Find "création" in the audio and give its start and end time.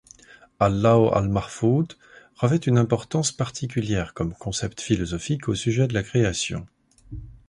6.01-6.65